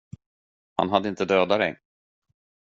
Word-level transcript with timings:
Han 0.75 0.89
hade 0.89 1.09
inte 1.09 1.25
dödat 1.25 1.59
dig. 1.59 1.79